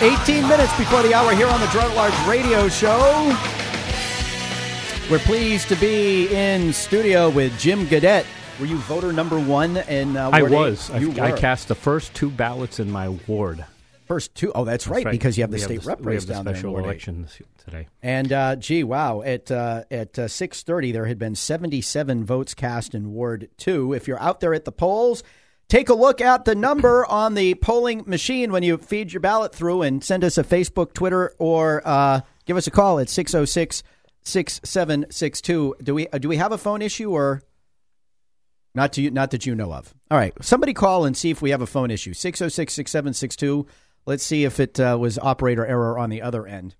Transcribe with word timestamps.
18 0.00 0.46
minutes 0.46 0.76
before 0.78 1.02
the 1.02 1.12
hour 1.12 1.32
here 1.34 1.48
on 1.48 1.60
the 1.60 1.66
Dread 1.68 1.92
Large 1.96 2.14
Radio 2.28 2.68
Show. 2.68 3.36
We're 5.10 5.18
pleased 5.20 5.68
to 5.70 5.76
be 5.76 6.28
in 6.28 6.72
studio 6.72 7.30
with 7.30 7.58
Jim 7.58 7.84
Gadet. 7.86 8.24
Were 8.60 8.66
you 8.66 8.76
voter 8.78 9.12
number 9.12 9.40
one 9.40 9.76
in 9.76 10.16
uh, 10.16 10.30
I 10.32 10.42
was. 10.42 10.88
I, 10.90 10.98
I 11.20 11.32
cast 11.32 11.66
the 11.66 11.74
first 11.74 12.14
two 12.14 12.30
ballots 12.30 12.78
in 12.78 12.92
my 12.92 13.08
ward. 13.26 13.64
first 14.06 14.34
two. 14.36 14.52
Oh, 14.54 14.64
that's, 14.64 14.86
right, 14.86 15.10
because 15.10 15.36
you 15.36 15.42
have 15.42 15.50
the 15.50 15.56
We 15.56 15.62
state 15.62 15.84
rep 15.84 15.98
race 16.04 16.22
have 16.22 16.28
the 16.28 16.34
down 16.34 16.44
there. 16.44 16.54
special 16.54 16.78
election 16.78 17.26
today. 17.64 17.88
And 18.00 18.32
uh, 18.32 18.54
gee, 18.56 18.84
wow! 18.84 19.22
At 19.22 19.50
uh, 19.50 19.82
at 19.90 20.16
uh, 20.18 20.28
six 20.28 20.62
thirty, 20.62 20.92
there 20.92 21.06
had 21.06 21.18
been 21.18 21.34
seventy 21.34 21.80
seven 21.80 22.24
votes 22.24 22.54
cast 22.54 22.94
in 22.94 23.12
Ward 23.12 23.48
Two. 23.56 23.92
If 23.94 24.06
you're 24.06 24.20
out 24.20 24.38
there 24.40 24.54
at 24.54 24.64
the 24.64 24.72
polls, 24.72 25.22
take 25.68 25.88
a 25.88 25.94
look 25.94 26.20
at 26.20 26.44
the 26.44 26.54
number 26.54 27.04
on 27.06 27.34
the 27.34 27.54
polling 27.54 28.04
machine 28.06 28.52
when 28.52 28.62
you 28.62 28.78
feed 28.78 29.12
your 29.12 29.20
ballot 29.20 29.54
through, 29.54 29.82
and 29.82 30.02
send 30.02 30.24
us 30.24 30.38
a 30.38 30.44
Facebook, 30.44 30.92
Twitter, 30.92 31.34
or 31.38 31.82
uh, 31.84 32.20
give 32.46 32.56
us 32.56 32.66
a 32.66 32.70
call 32.70 32.98
at 32.98 33.08
606 33.08 33.82
6762. 34.22 35.76
Do 35.82 35.94
we 35.94 36.06
do 36.06 36.28
we 36.28 36.36
have 36.36 36.52
a 36.52 36.58
phone 36.58 36.82
issue 36.82 37.10
or? 37.10 37.42
Not 38.74 38.92
to 38.92 39.02
you, 39.02 39.10
not 39.10 39.30
that 39.32 39.46
you 39.46 39.54
know 39.54 39.72
of. 39.72 39.92
All 40.10 40.18
right, 40.18 40.32
somebody 40.40 40.72
call 40.72 41.04
and 41.04 41.16
see 41.16 41.30
if 41.30 41.42
we 41.42 41.50
have 41.50 41.62
a 41.62 41.66
phone 41.66 41.90
issue. 41.90 42.12
606-6762. 42.12 43.66
Let's 44.06 44.22
see 44.22 44.44
if 44.44 44.60
it 44.60 44.78
uh, 44.78 44.96
was 45.00 45.18
operator 45.18 45.66
error 45.66 45.98
on 45.98 46.10
the 46.10 46.22
other 46.22 46.46
end. 46.46 46.76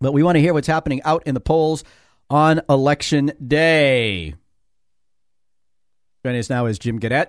But 0.00 0.12
we 0.12 0.22
want 0.22 0.36
to 0.36 0.40
hear 0.40 0.54
what's 0.54 0.68
happening 0.68 1.02
out 1.02 1.24
in 1.26 1.34
the 1.34 1.40
polls 1.40 1.84
on 2.30 2.62
election 2.70 3.32
day. 3.46 4.34
Joining 6.24 6.38
us 6.38 6.48
now 6.48 6.66
is 6.66 6.78
Jim 6.78 6.98
Gadet. 6.98 7.28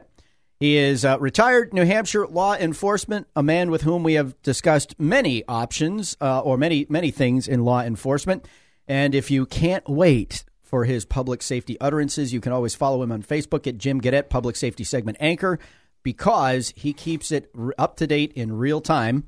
He 0.62 0.78
is 0.78 1.04
uh, 1.04 1.18
retired 1.20 1.74
New 1.74 1.86
Hampshire 1.86 2.28
law 2.28 2.54
enforcement, 2.54 3.26
a 3.36 3.42
man 3.42 3.72
with 3.72 3.82
whom 3.82 4.04
we 4.04 4.14
have 4.14 4.40
discussed 4.44 4.94
many 5.00 5.44
options 5.48 6.16
uh, 6.22 6.42
or 6.42 6.56
many 6.56 6.86
many 6.88 7.10
things 7.10 7.48
in 7.48 7.66
law 7.66 7.82
enforcement. 7.82 8.48
And 8.88 9.16
if 9.16 9.32
you 9.32 9.48
can't 9.48 9.90
wait 9.90 10.44
for 10.62 10.86
his 10.86 11.04
public 11.04 11.42
safety 11.42 11.82
utterances, 11.82 12.32
you 12.32 12.40
can 12.40 12.52
always 12.52 12.76
follow 12.76 13.02
him 13.02 13.12
on 13.12 13.24
Facebook 13.24 13.66
at 13.66 13.80
Jim 13.80 14.00
Gadet, 14.00 14.30
public 14.30 14.56
safety 14.56 14.84
segment 14.84 15.18
anchor, 15.20 15.58
because 16.04 16.74
he 16.76 16.94
keeps 16.94 17.32
it 17.32 17.52
up 17.80 17.98
to 17.98 18.06
date 18.06 18.32
in 18.34 18.54
real 18.56 18.82
time, 18.82 19.24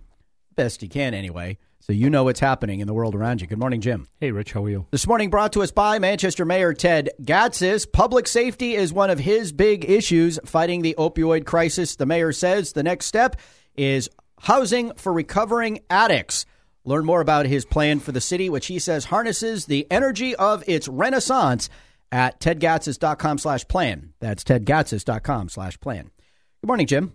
best 0.56 0.82
he 0.82 0.88
can 0.88 1.16
anyway. 1.16 1.58
So 1.86 1.92
you 1.92 2.10
know 2.10 2.24
what's 2.24 2.40
happening 2.40 2.80
in 2.80 2.88
the 2.88 2.94
world 2.94 3.14
around 3.14 3.42
you. 3.42 3.48
Good 3.48 3.60
morning, 3.60 3.82
Jim. 3.82 4.08
Hey, 4.22 4.32
Rich, 4.32 4.54
how 4.54 4.64
are 4.64 4.70
you? 4.70 4.88
This 4.92 5.06
morning 5.06 5.30
brought 5.30 5.52
to 5.52 5.62
us 5.62 5.72
by 5.72 6.00
Manchester 6.00 6.46
Mayor 6.46 6.74
Ted 6.74 7.10
Gatsas. 7.22 7.92
Public 7.92 8.26
safety 8.26 8.74
is 8.74 8.94
one 8.94 9.10
of 9.10 9.20
his 9.20 9.52
big 9.52 9.90
issues 9.90 10.40
fighting 10.46 10.82
the 10.82 10.96
opioid 10.98 11.46
crisis. 11.46 11.98
The 11.98 12.06
mayor 12.06 12.32
says 12.32 12.72
the 12.72 12.84
next 12.84 13.08
step 13.08 13.36
is 13.76 14.10
housing 14.40 14.94
for 14.94 15.12
recovering 15.12 15.82
addicts. 15.90 16.46
Learn 16.86 17.04
more 17.04 17.20
about 17.20 17.48
his 17.48 17.66
plan 17.66 18.00
for 18.00 18.14
the 18.14 18.22
city, 18.22 18.50
which 18.50 18.68
he 18.68 18.80
says 18.80 19.04
harnesses 19.04 19.66
the 19.66 19.86
energy 19.92 20.38
of 20.38 20.64
its 20.66 20.88
renaissance 20.88 21.70
at 22.14 22.40
tedgatsas.com 22.40 23.40
slash 23.40 23.68
plan. 23.68 24.14
That's 24.22 24.46
tedgatsas.com 24.46 25.50
slash 25.50 25.78
plan. 25.82 26.12
Good 26.62 26.68
morning, 26.68 26.88
Jim. 26.88 27.12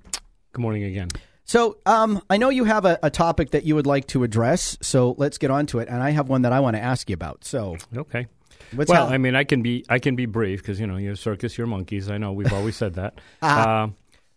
Good 0.52 0.60
morning 0.60 0.84
again. 0.84 1.08
So, 1.48 1.78
um, 1.86 2.20
I 2.28 2.36
know 2.36 2.50
you 2.50 2.64
have 2.64 2.84
a, 2.84 2.98
a 3.02 3.08
topic 3.08 3.52
that 3.52 3.64
you 3.64 3.74
would 3.74 3.86
like 3.86 4.06
to 4.08 4.22
address, 4.22 4.76
so 4.82 5.14
let's 5.16 5.38
get 5.38 5.50
on 5.50 5.64
to 5.68 5.78
it. 5.78 5.88
And 5.88 6.02
I 6.02 6.10
have 6.10 6.28
one 6.28 6.42
that 6.42 6.52
I 6.52 6.60
want 6.60 6.76
to 6.76 6.82
ask 6.82 7.08
you 7.08 7.14
about. 7.14 7.42
So, 7.42 7.78
Okay. 7.96 8.26
what's 8.74 8.90
well, 8.90 9.08
I 9.08 9.16
mean, 9.16 9.34
I 9.34 9.44
can 9.44 9.62
be 9.62 9.82
I 9.88 9.98
can 9.98 10.14
be 10.14 10.26
brief 10.26 10.60
because 10.60 10.78
you 10.78 10.86
know 10.86 10.98
you're 10.98 11.14
a 11.14 11.16
circus, 11.16 11.56
you're 11.56 11.66
monkeys. 11.66 12.10
I 12.10 12.18
know 12.18 12.32
we've 12.34 12.52
always 12.52 12.76
said 12.76 12.94
that. 12.94 13.18
uh, 13.42 13.88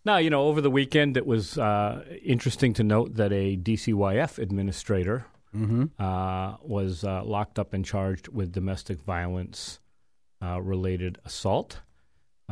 now, 0.05 0.17
you 0.17 0.29
know, 0.29 0.43
over 0.43 0.61
the 0.61 0.71
weekend, 0.71 1.17
it 1.17 1.25
was 1.25 1.57
uh, 1.57 2.05
interesting 2.23 2.73
to 2.75 2.83
note 2.83 3.15
that 3.15 3.33
a 3.33 3.57
DCYF 3.57 4.39
administrator 4.39 5.25
uh, 5.99 6.55
was 6.61 7.03
uh, 7.03 7.25
locked 7.25 7.59
up 7.59 7.73
and 7.73 7.83
charged 7.83 8.29
with 8.29 8.53
domestic 8.53 9.01
violence 9.01 9.79
uh, 10.41 10.61
related 10.61 11.19
assault. 11.25 11.81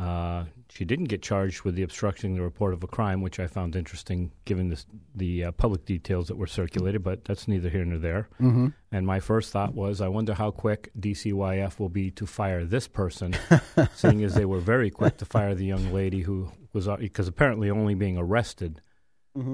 Uh, 0.00 0.44
she 0.70 0.84
didn't 0.84 1.06
get 1.06 1.20
charged 1.20 1.62
with 1.62 1.74
the 1.74 1.82
obstructing 1.82 2.34
the 2.34 2.42
report 2.42 2.72
of 2.72 2.82
a 2.82 2.86
crime, 2.86 3.20
which 3.20 3.38
I 3.38 3.46
found 3.46 3.76
interesting 3.76 4.32
given 4.46 4.68
this, 4.68 4.86
the 5.14 5.44
uh, 5.44 5.52
public 5.52 5.84
details 5.84 6.28
that 6.28 6.36
were 6.36 6.46
circulated, 6.46 7.02
but 7.02 7.24
that's 7.24 7.46
neither 7.46 7.68
here 7.68 7.84
nor 7.84 7.98
there. 7.98 8.28
Mm-hmm. 8.40 8.68
And 8.92 9.06
my 9.06 9.20
first 9.20 9.52
thought 9.52 9.74
was, 9.74 10.00
I 10.00 10.08
wonder 10.08 10.32
how 10.32 10.52
quick 10.52 10.90
DCYF 10.98 11.78
will 11.78 11.90
be 11.90 12.10
to 12.12 12.24
fire 12.24 12.64
this 12.64 12.88
person, 12.88 13.36
seeing 13.94 14.24
as 14.24 14.34
they 14.34 14.46
were 14.46 14.60
very 14.60 14.90
quick 14.90 15.18
to 15.18 15.24
fire 15.26 15.54
the 15.54 15.66
young 15.66 15.92
lady 15.92 16.22
who 16.22 16.50
was, 16.72 16.88
because 16.98 17.28
apparently 17.28 17.68
only 17.68 17.94
being 17.94 18.16
arrested 18.16 18.80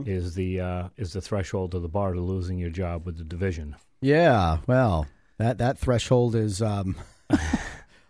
is 0.06 0.34
the 0.34 0.60
uh, 0.60 0.88
is 0.96 1.12
the 1.12 1.20
threshold 1.20 1.74
of 1.74 1.82
the 1.82 1.88
bar 1.88 2.12
to 2.14 2.20
losing 2.20 2.58
your 2.58 2.70
job 2.70 3.04
with 3.04 3.18
the 3.18 3.24
division. 3.24 3.76
Yeah, 4.00 4.58
well, 4.66 5.06
that 5.38 5.58
that 5.58 5.78
threshold 5.78 6.34
is 6.34 6.62
um, 6.62 6.96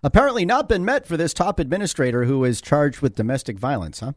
apparently 0.07 0.47
not 0.47 0.69
been 0.69 0.85
met 0.85 1.05
for 1.05 1.17
this 1.17 1.35
top 1.35 1.59
administrator 1.59 2.25
who 2.25 2.45
is 2.45 2.61
charged 2.61 3.01
with 3.01 3.17
domestic 3.17 3.59
violence. 3.59 4.01
Huh? 4.01 4.13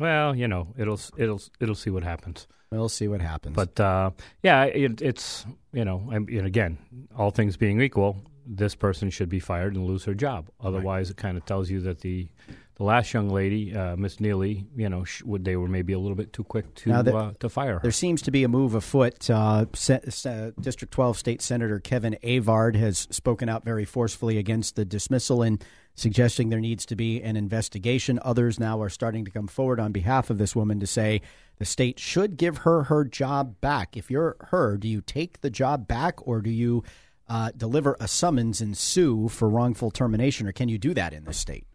Well, 0.00 0.34
you 0.34 0.46
know, 0.48 0.68
it'll 0.78 1.00
it'll 1.16 1.42
it'll 1.60 1.74
see 1.74 1.90
what 1.90 2.04
happens. 2.04 2.46
We'll 2.70 2.88
see 2.88 3.08
what 3.08 3.20
happens. 3.20 3.56
But 3.56 3.78
uh, 3.78 4.12
yeah, 4.42 4.64
it, 4.64 5.02
it's 5.02 5.44
you 5.72 5.84
know, 5.84 6.08
and 6.12 6.28
and 6.28 6.46
again, 6.46 6.78
all 7.18 7.30
things 7.30 7.56
being 7.56 7.80
equal, 7.80 8.16
this 8.46 8.74
person 8.74 9.10
should 9.10 9.28
be 9.28 9.40
fired 9.40 9.74
and 9.74 9.84
lose 9.84 10.04
her 10.04 10.14
job. 10.14 10.48
Otherwise, 10.60 11.10
it 11.10 11.16
kind 11.16 11.36
of 11.36 11.44
tells 11.44 11.70
you 11.70 11.80
that 11.80 12.00
the 12.00 12.28
the 12.76 12.84
last 12.84 13.12
young 13.12 13.28
lady, 13.28 13.74
uh, 13.76 13.96
Miss 13.96 14.18
Neely, 14.18 14.66
you 14.76 14.88
know, 14.88 15.04
sh- 15.04 15.22
would 15.22 15.44
they 15.44 15.56
were 15.56 15.68
maybe 15.68 15.92
a 15.92 15.98
little 15.98 16.16
bit 16.16 16.32
too 16.32 16.44
quick 16.44 16.74
to 16.76 16.90
uh, 16.92 17.32
to 17.40 17.48
fire 17.48 17.74
her. 17.74 17.80
there 17.80 17.90
seems 17.92 18.22
to 18.22 18.30
be 18.30 18.44
a 18.44 18.48
move 18.48 18.74
afoot. 18.74 19.28
Uh, 19.30 19.66
Se- 19.74 20.00
Se- 20.08 20.52
District 20.60 20.92
12 20.92 21.18
State 21.18 21.42
Senator 21.42 21.78
Kevin 21.80 22.16
Avard 22.22 22.74
has 22.76 23.06
spoken 23.10 23.48
out 23.48 23.64
very 23.64 23.84
forcefully 23.84 24.38
against 24.38 24.74
the 24.76 24.84
dismissal 24.84 25.42
and 25.42 25.62
suggesting 25.94 26.48
there 26.48 26.60
needs 26.60 26.86
to 26.86 26.96
be 26.96 27.20
an 27.22 27.36
investigation. 27.36 28.18
Others 28.22 28.58
now 28.58 28.80
are 28.80 28.88
starting 28.88 29.24
to 29.26 29.30
come 29.30 29.46
forward 29.46 29.78
on 29.78 29.92
behalf 29.92 30.30
of 30.30 30.38
this 30.38 30.56
woman 30.56 30.80
to 30.80 30.86
say 30.86 31.20
the 31.58 31.66
state 31.66 31.98
should 31.98 32.38
give 32.38 32.58
her 32.58 32.84
her 32.84 33.04
job 33.04 33.60
back. 33.60 33.96
If 33.96 34.10
you're 34.10 34.36
her, 34.48 34.78
do 34.78 34.88
you 34.88 35.02
take 35.02 35.42
the 35.42 35.50
job 35.50 35.86
back 35.86 36.26
or 36.26 36.40
do 36.40 36.48
you 36.50 36.82
uh, 37.28 37.50
deliver 37.56 37.96
a 38.00 38.08
summons 38.08 38.60
and 38.62 38.76
sue 38.76 39.28
for 39.28 39.48
wrongful 39.48 39.90
termination, 39.90 40.46
or 40.46 40.52
can 40.52 40.68
you 40.70 40.78
do 40.78 40.94
that 40.94 41.12
in 41.12 41.24
this 41.24 41.38
state? 41.38 41.66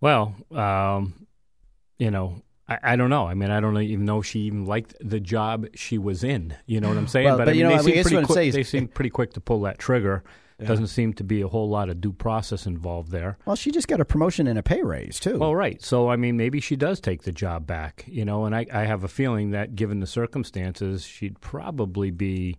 Well, 0.00 0.34
um, 0.52 1.26
you 1.98 2.10
know, 2.10 2.42
I, 2.68 2.78
I 2.82 2.96
don't 2.96 3.10
know. 3.10 3.26
I 3.26 3.34
mean, 3.34 3.50
I 3.50 3.60
don't 3.60 3.76
even 3.80 4.04
know 4.04 4.20
if 4.20 4.26
she 4.26 4.40
even 4.40 4.66
liked 4.66 4.94
the 5.00 5.20
job 5.20 5.66
she 5.74 5.98
was 5.98 6.24
in. 6.24 6.56
You 6.66 6.80
know 6.80 6.88
what 6.88 6.98
I'm 6.98 7.08
saying? 7.08 7.26
Well, 7.26 7.38
but 7.38 7.48
I 7.48 7.52
you 7.52 7.64
mean, 7.64 7.76
know, 7.76 7.80
I 7.80 7.82
they 7.82 8.02
seem 8.02 8.02
pretty 8.02 8.26
quick. 8.26 8.52
they 8.52 8.62
seem 8.62 8.88
pretty 8.88 9.10
quick 9.10 9.32
to 9.34 9.40
pull 9.40 9.60
that 9.62 9.78
trigger. 9.78 10.24
Doesn't 10.58 10.86
seem 10.86 11.12
to 11.14 11.24
be 11.24 11.42
a 11.42 11.48
whole 11.48 11.68
lot 11.68 11.90
of 11.90 12.00
due 12.00 12.14
process 12.14 12.64
involved 12.64 13.10
there. 13.10 13.36
Well, 13.44 13.56
she 13.56 13.70
just 13.70 13.88
got 13.88 14.00
a 14.00 14.06
promotion 14.06 14.46
and 14.46 14.58
a 14.58 14.62
pay 14.62 14.82
raise 14.82 15.20
too. 15.20 15.38
Well, 15.38 15.54
right. 15.54 15.82
So, 15.82 16.08
I 16.08 16.16
mean, 16.16 16.38
maybe 16.38 16.60
she 16.60 16.76
does 16.76 16.98
take 16.98 17.24
the 17.24 17.32
job 17.32 17.66
back, 17.66 18.04
you 18.06 18.24
know, 18.24 18.46
and 18.46 18.56
I, 18.56 18.64
I 18.72 18.84
have 18.84 19.04
a 19.04 19.08
feeling 19.08 19.50
that 19.50 19.76
given 19.76 20.00
the 20.00 20.06
circumstances, 20.06 21.04
she'd 21.04 21.42
probably 21.42 22.10
be 22.10 22.56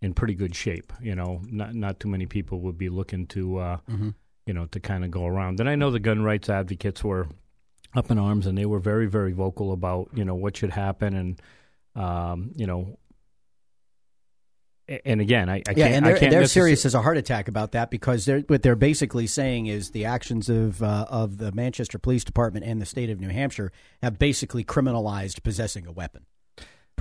in 0.00 0.14
pretty 0.14 0.34
good 0.34 0.54
shape. 0.54 0.92
You 1.02 1.16
know, 1.16 1.42
not 1.44 1.74
not 1.74 1.98
too 1.98 2.08
many 2.08 2.26
people 2.26 2.60
would 2.60 2.78
be 2.78 2.88
looking 2.88 3.26
to, 3.28 3.56
uh, 3.58 3.76
you 4.50 4.54
know, 4.54 4.66
to 4.66 4.80
kind 4.80 5.04
of 5.04 5.12
go 5.12 5.26
around. 5.26 5.60
And 5.60 5.68
I 5.70 5.76
know 5.76 5.92
the 5.92 6.00
gun 6.00 6.24
rights 6.24 6.48
advocates 6.48 7.04
were 7.04 7.28
up 7.94 8.10
in 8.10 8.18
arms 8.18 8.48
and 8.48 8.58
they 8.58 8.66
were 8.66 8.80
very, 8.80 9.06
very 9.06 9.30
vocal 9.30 9.72
about, 9.72 10.10
you 10.12 10.24
know, 10.24 10.34
what 10.34 10.56
should 10.56 10.70
happen 10.72 11.14
and, 11.14 11.42
um, 11.94 12.50
you 12.56 12.66
know, 12.66 12.98
and 15.04 15.20
again, 15.20 15.48
I, 15.48 15.58
I 15.58 15.58
yeah, 15.68 15.74
can't. 15.74 15.94
and 15.94 16.04
I 16.04 16.08
they're, 16.08 16.18
can't 16.18 16.32
they're 16.32 16.46
serious 16.46 16.84
as 16.84 16.96
a 16.96 17.02
heart 17.02 17.16
attack 17.16 17.46
about 17.46 17.70
that 17.72 17.92
because 17.92 18.24
they're 18.24 18.40
what 18.40 18.64
they're 18.64 18.74
basically 18.74 19.28
saying 19.28 19.66
is 19.66 19.92
the 19.92 20.04
actions 20.04 20.48
of 20.48 20.82
uh, 20.82 21.06
of 21.08 21.38
the 21.38 21.52
Manchester 21.52 21.96
Police 21.96 22.24
Department 22.24 22.66
and 22.66 22.82
the 22.82 22.86
state 22.86 23.08
of 23.08 23.20
New 23.20 23.28
Hampshire 23.28 23.70
have 24.02 24.18
basically 24.18 24.64
criminalized 24.64 25.44
possessing 25.44 25.86
a 25.86 25.92
weapon, 25.92 26.26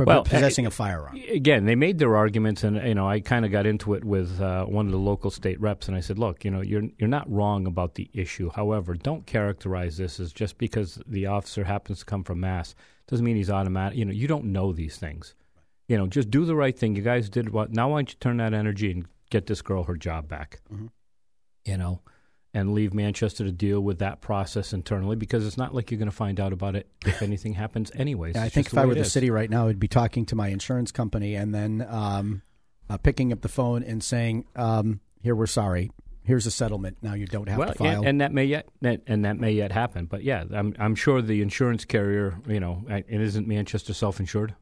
Well, 0.07 0.23
possessing 0.23 0.65
a 0.65 0.71
firearm. 0.71 1.15
again, 1.29 1.65
they 1.65 1.75
made 1.75 1.99
their 1.99 2.15
arguments, 2.15 2.63
and 2.63 2.77
you 2.87 2.95
know, 2.95 3.07
I 3.07 3.19
kind 3.19 3.45
of 3.45 3.51
got 3.51 3.65
into 3.65 3.93
it 3.93 4.03
with 4.03 4.39
uh, 4.41 4.65
one 4.65 4.85
of 4.85 4.91
the 4.91 4.97
local 4.97 5.31
state 5.31 5.59
reps, 5.59 5.87
and 5.87 5.97
I 5.97 5.99
said, 5.99 6.17
"Look, 6.19 6.45
you 6.45 6.51
know, 6.51 6.61
you're 6.61 6.83
you're 6.97 7.09
not 7.09 7.29
wrong 7.29 7.65
about 7.67 7.95
the 7.95 8.09
issue. 8.13 8.49
However, 8.49 8.93
don't 8.95 9.25
characterize 9.25 9.97
this 9.97 10.19
as 10.19 10.31
just 10.33 10.57
because 10.57 11.01
the 11.07 11.25
officer 11.25 11.63
happens 11.63 11.99
to 11.99 12.05
come 12.05 12.23
from 12.23 12.39
Mass 12.39 12.75
doesn't 13.07 13.25
mean 13.25 13.35
he's 13.35 13.49
automatic. 13.49 13.97
You 13.97 14.05
know, 14.05 14.13
you 14.13 14.27
don't 14.27 14.45
know 14.45 14.71
these 14.71 14.97
things. 14.97 15.35
You 15.87 15.97
know, 15.97 16.07
just 16.07 16.29
do 16.29 16.45
the 16.45 16.55
right 16.55 16.77
thing. 16.77 16.95
You 16.95 17.01
guys 17.01 17.29
did 17.29 17.49
what? 17.49 17.71
Now, 17.71 17.89
why 17.89 17.97
don't 17.97 18.11
you 18.11 18.17
turn 18.19 18.37
that 18.37 18.53
energy 18.53 18.91
and 18.91 19.05
get 19.31 19.47
this 19.47 19.61
girl 19.61 19.83
her 19.83 19.95
job 19.97 20.27
back? 20.27 20.61
You 21.65 21.77
know." 21.77 22.01
And 22.59 22.73
leave 22.73 22.93
Manchester 22.93 23.45
to 23.45 23.51
deal 23.51 23.79
with 23.79 23.99
that 23.99 24.19
process 24.19 24.73
internally 24.73 25.15
because 25.15 25.47
it's 25.47 25.57
not 25.57 25.73
like 25.73 25.91
you're 25.91 25.97
going 25.97 26.09
to 26.09 26.15
find 26.15 26.39
out 26.39 26.51
about 26.51 26.75
it 26.75 26.87
if 27.05 27.21
anything 27.21 27.53
happens, 27.53 27.89
anyways. 27.95 28.35
Yeah, 28.35 28.43
I 28.43 28.49
think 28.49 28.67
if 28.67 28.77
I 28.77 28.85
were 28.85 28.95
the 28.95 29.01
is. 29.01 29.11
city 29.11 29.29
right 29.29 29.49
now, 29.49 29.67
I'd 29.67 29.79
be 29.79 29.87
talking 29.87 30.25
to 30.25 30.35
my 30.35 30.49
insurance 30.49 30.91
company 30.91 31.35
and 31.35 31.55
then 31.55 31.85
um, 31.89 32.41
uh, 32.89 32.97
picking 32.97 33.31
up 33.31 33.41
the 33.41 33.47
phone 33.47 33.83
and 33.83 34.03
saying, 34.03 34.45
um, 34.55 34.99
"Here, 35.21 35.35
we're 35.35 35.47
sorry. 35.47 35.91
Here's 36.23 36.45
a 36.45 36.51
settlement. 36.51 36.97
Now 37.01 37.13
you 37.13 37.27
don't 37.27 37.47
have 37.47 37.57
well, 37.57 37.71
to 37.71 37.75
file." 37.75 37.99
And, 37.99 38.07
and 38.07 38.21
that 38.21 38.33
may 38.33 38.45
yet 38.45 38.67
that, 38.81 39.01
and 39.07 39.23
that 39.25 39.37
may 39.37 39.51
yet 39.53 39.71
happen. 39.71 40.05
But 40.05 40.23
yeah, 40.23 40.43
I'm 40.51 40.75
I'm 40.79 40.95
sure 40.95 41.21
the 41.21 41.41
insurance 41.41 41.85
carrier, 41.85 42.39
you 42.47 42.59
know, 42.59 42.83
it 42.89 43.21
isn't 43.21 43.47
Manchester 43.47 43.93
self-insured. 43.93 44.53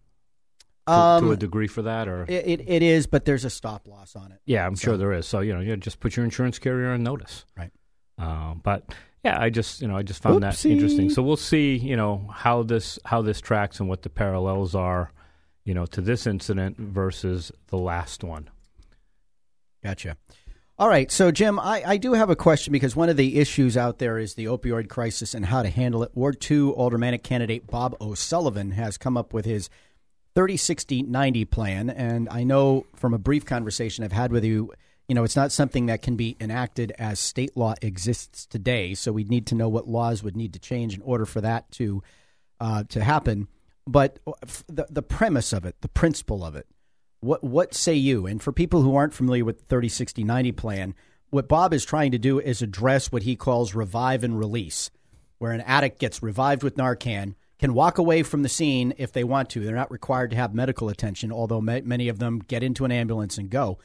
to, 0.88 0.94
um, 0.94 1.24
to, 1.24 1.32
a 1.32 1.38
degree 1.38 1.68
for 1.68 1.82
that, 1.82 2.08
or 2.08 2.24
it, 2.28 2.48
it, 2.48 2.70
it 2.70 2.84
is, 2.84 3.08
but 3.08 3.26
there's 3.26 3.44
a 3.44 3.50
stop 3.50 3.88
loss 3.88 4.16
on 4.16 4.32
it. 4.32 4.40
Yeah, 4.46 4.68
I'm 4.68 4.76
so. 4.76 4.92
sure 4.92 4.98
there 4.98 5.14
is. 5.14 5.28
So 5.28 5.40
you 5.40 5.54
know, 5.54 5.62
you 5.62 5.76
just 5.78 6.00
put 6.00 6.16
your 6.16 6.26
insurance 6.26 6.60
carrier 6.60 6.90
on 6.90 7.02
notice. 7.02 7.46
Right. 7.58 7.72
Uh, 8.18 8.56
but 8.56 8.84
yeah, 9.24 9.40
I 9.40 9.50
just 9.50 9.82
you 9.82 9.88
know 9.88 9.98
I 9.98 10.04
just 10.04 10.22
found 10.22 10.44
Oopsie. 10.44 10.64
that 10.64 10.66
interesting. 10.70 11.10
So 11.10 11.22
we'll 11.22 11.38
see 11.38 11.76
you 11.76 11.96
know 11.96 12.30
how 12.34 12.64
this 12.64 13.00
how 13.06 13.22
this 13.22 13.42
tracks 13.42 13.80
and 13.80 13.90
what 13.90 14.02
the 14.02 14.10
parallels 14.10 14.76
are, 14.76 15.12
you 15.64 15.74
know, 15.74 15.86
to 15.88 16.02
this 16.02 16.28
incident 16.28 16.78
versus 16.78 17.52
the 17.68 17.78
last 17.78 18.24
one. 18.24 18.50
Gotcha. 19.84 20.18
All 20.80 20.88
right, 20.88 21.12
so 21.12 21.32
Jim, 21.32 21.60
I, 21.60 21.82
I 21.84 21.98
do 21.98 22.14
have 22.14 22.30
a 22.30 22.36
question 22.36 22.72
because 22.72 22.96
one 22.96 23.10
of 23.10 23.18
the 23.18 23.40
issues 23.40 23.76
out 23.76 23.98
there 23.98 24.20
is 24.20 24.36
the 24.36 24.46
opioid 24.46 24.90
crisis 24.90 25.34
and 25.34 25.48
how 25.48 25.64
to 25.64 25.70
handle 25.70 26.04
it. 26.04 26.12
Ward 26.14 26.40
2 26.40 26.76
aldermanic 26.76 27.24
candidate 27.24 27.66
Bob 27.66 27.96
O'Sullivan 28.00 28.72
has 28.74 28.96
come 28.96 29.18
up 29.18 29.34
with 29.34 29.46
his 29.46 29.72
30 30.36 30.56
60 30.56 31.02
90 31.02 31.46
plan. 31.46 31.90
And 31.90 32.30
I 32.30 32.44
know 32.44 32.86
from 32.96 33.16
a 33.16 33.18
brief 33.18 33.44
conversation 33.44 34.04
I've 34.04 34.12
had 34.12 34.32
with 34.32 34.46
you, 34.46 34.72
you 35.08 35.16
know, 35.16 35.24
it's 35.24 35.36
not 35.36 35.52
something 35.52 35.86
that 35.86 36.02
can 36.02 36.16
be 36.16 36.36
enacted 36.40 36.92
as 37.00 37.20
state 37.20 37.56
law 37.56 37.76
exists 37.82 38.46
today. 38.46 38.94
So 38.94 39.12
we 39.12 39.24
need 39.24 39.48
to 39.48 39.56
know 39.56 39.70
what 39.70 39.88
laws 39.88 40.22
would 40.22 40.36
need 40.36 40.54
to 40.54 40.60
change 40.60 40.96
in 40.96 41.02
order 41.02 41.26
for 41.26 41.42
that 41.42 41.72
to 41.74 42.04
uh, 42.60 42.84
to 42.90 43.04
happen. 43.04 43.48
But 43.86 44.20
the 44.68 44.86
the 44.90 45.02
premise 45.02 45.54
of 45.54 45.66
it, 45.66 45.76
the 45.82 45.88
principle 45.88 46.44
of 46.44 46.56
it, 46.56 46.68
what 47.22 47.44
what 47.44 47.74
say 47.74 47.94
you? 47.94 48.28
And 48.28 48.42
for 48.42 48.52
people 48.52 48.82
who 48.82 48.96
aren't 48.96 49.14
familiar 49.14 49.46
with 49.46 49.60
the 49.60 49.66
30 49.66 49.88
60 49.90 50.24
90 50.24 50.52
plan, 50.52 50.94
what 51.30 51.48
Bob 51.48 51.74
is 51.74 51.86
trying 51.86 52.12
to 52.12 52.18
do 52.18 52.40
is 52.40 52.62
address 52.62 53.12
what 53.12 53.24
he 53.24 53.38
calls 53.38 53.74
revive 53.74 54.26
and 54.26 54.38
release, 54.38 54.92
where 55.38 55.52
an 55.54 55.62
addict 55.62 56.00
gets 56.00 56.22
revived 56.22 56.64
with 56.64 56.76
Narcan, 56.76 57.36
can 57.60 57.74
walk 57.74 57.98
away 57.98 58.24
from 58.24 58.44
the 58.44 58.50
scene 58.50 58.94
if 58.98 59.14
they 59.14 59.24
want 59.24 59.50
to. 59.52 59.62
They're 59.62 59.74
not 59.74 59.92
required 59.92 60.32
to 60.32 60.38
have 60.38 60.54
medical 60.54 60.90
attention, 60.90 61.32
although 61.32 61.62
many 61.62 62.10
of 62.10 62.20
them 62.20 62.40
get 62.40 62.62
into 62.62 62.86
an 62.86 62.92
ambulance 62.92 63.38
and 63.38 63.50
go. 63.50 63.80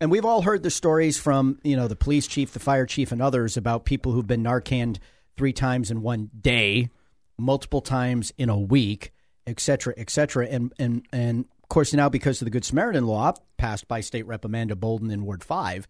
And 0.00 0.10
we've 0.10 0.24
all 0.24 0.42
heard 0.42 0.62
the 0.62 0.70
stories 0.70 1.18
from, 1.18 1.58
you 1.62 1.76
know, 1.76 1.88
the 1.88 1.96
police 1.96 2.26
chief, 2.26 2.52
the 2.52 2.58
fire 2.58 2.86
chief, 2.86 3.12
and 3.12 3.22
others 3.22 3.56
about 3.56 3.86
people 3.86 4.12
who've 4.12 4.26
been 4.26 4.42
Narcaned 4.42 4.98
three 5.36 5.52
times 5.52 5.90
in 5.90 6.02
one 6.02 6.30
day, 6.38 6.90
multiple 7.38 7.80
times 7.80 8.32
in 8.36 8.48
a 8.48 8.58
week, 8.58 9.12
et 9.46 9.58
cetera, 9.58 9.94
et 9.96 10.10
cetera. 10.10 10.46
And, 10.46 10.72
and, 10.78 11.06
and 11.12 11.46
of 11.62 11.68
course, 11.68 11.94
now 11.94 12.08
because 12.08 12.42
of 12.42 12.46
the 12.46 12.50
Good 12.50 12.64
Samaritan 12.64 13.06
law 13.06 13.32
passed 13.56 13.88
by 13.88 14.00
State 14.00 14.26
Rep 14.26 14.44
Amanda 14.44 14.74
Bouldin 14.74 15.10
in 15.10 15.24
Ward 15.24 15.42
5, 15.42 15.88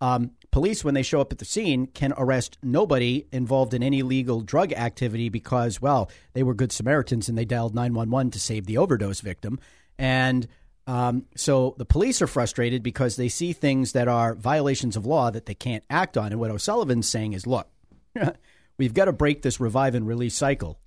um, 0.00 0.32
police, 0.50 0.84
when 0.84 0.94
they 0.94 1.02
show 1.02 1.20
up 1.20 1.32
at 1.32 1.38
the 1.38 1.44
scene, 1.44 1.86
can 1.86 2.12
arrest 2.18 2.58
nobody 2.62 3.26
involved 3.32 3.72
in 3.72 3.82
any 3.82 4.02
legal 4.02 4.40
drug 4.40 4.72
activity 4.72 5.28
because, 5.28 5.80
well, 5.80 6.10
they 6.32 6.42
were 6.42 6.54
Good 6.54 6.72
Samaritans 6.72 7.28
and 7.28 7.38
they 7.38 7.44
dialed 7.44 7.74
911 7.74 8.32
to 8.32 8.40
save 8.40 8.66
the 8.66 8.78
overdose 8.78 9.20
victim. 9.20 9.60
And 9.96 10.48
um, 10.86 11.26
so 11.36 11.74
the 11.78 11.84
police 11.84 12.20
are 12.20 12.26
frustrated 12.26 12.82
because 12.82 13.16
they 13.16 13.28
see 13.28 13.52
things 13.52 13.92
that 13.92 14.08
are 14.08 14.34
violations 14.34 14.96
of 14.96 15.06
law 15.06 15.30
that 15.30 15.46
they 15.46 15.54
can't 15.54 15.84
act 15.88 16.16
on. 16.16 16.26
And 16.26 16.40
what 16.40 16.50
O'Sullivan's 16.50 17.08
saying 17.08 17.32
is 17.32 17.46
look, 17.46 17.68
we've 18.78 18.94
got 18.94 19.06
to 19.06 19.12
break 19.12 19.42
this 19.42 19.60
revive 19.60 19.94
and 19.94 20.06
release 20.06 20.34
cycle 20.34 20.78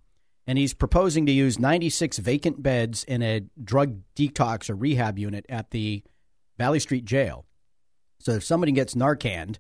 and 0.48 0.58
he's 0.58 0.74
proposing 0.74 1.26
to 1.26 1.32
use 1.32 1.60
96 1.60 2.18
vacant 2.20 2.64
beds 2.64 3.04
in 3.04 3.22
a 3.22 3.42
drug 3.62 4.00
detox 4.16 4.70
or 4.70 4.76
rehab 4.76 5.20
unit 5.20 5.46
at 5.50 5.72
the 5.72 6.04
Valley 6.58 6.80
Street 6.80 7.04
Jail. 7.04 7.46
So 8.20 8.32
if 8.32 8.46
somebody 8.46 8.72
gets 8.72 8.96
Narcan, 8.96 9.58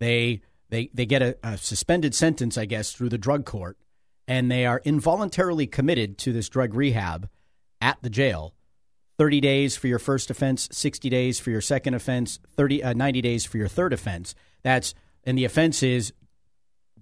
they 0.00 0.42
they 0.70 0.90
they 0.92 1.06
get 1.06 1.22
a, 1.22 1.38
a 1.42 1.56
suspended 1.56 2.14
sentence, 2.14 2.58
I 2.58 2.66
guess, 2.66 2.92
through 2.92 3.08
the 3.08 3.16
drug 3.16 3.46
court, 3.46 3.78
and 4.26 4.50
they 4.50 4.66
are 4.66 4.82
involuntarily 4.84 5.66
committed 5.66 6.18
to 6.18 6.32
this 6.32 6.48
drug 6.48 6.74
rehab 6.74 7.30
at 7.80 7.98
the 8.02 8.10
jail. 8.10 8.54
30 9.18 9.40
days 9.40 9.76
for 9.76 9.88
your 9.88 9.98
first 9.98 10.30
offense, 10.30 10.68
60 10.70 11.10
days 11.10 11.40
for 11.40 11.50
your 11.50 11.60
second 11.60 11.94
offense, 11.94 12.38
30 12.56 12.82
uh, 12.84 12.92
90 12.92 13.20
days 13.20 13.44
for 13.44 13.58
your 13.58 13.68
third 13.68 13.92
offense. 13.92 14.34
That's 14.62 14.94
and 15.24 15.36
the 15.36 15.44
offense 15.44 15.82
is 15.82 16.12